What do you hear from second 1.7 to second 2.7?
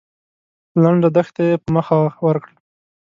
مخه ورکړه.